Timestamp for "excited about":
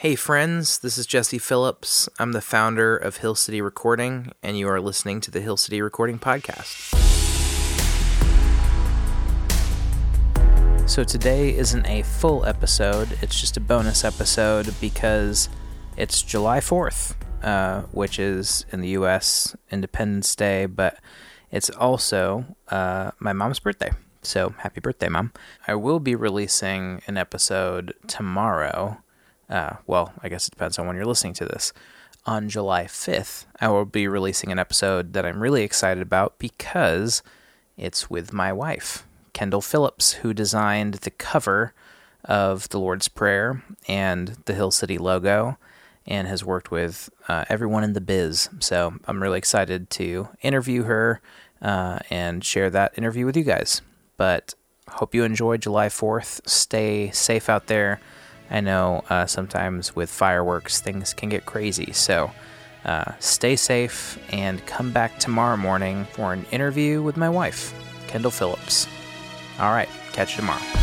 35.62-36.38